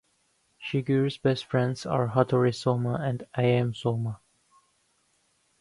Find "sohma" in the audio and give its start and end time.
2.55-2.99, 3.79-4.17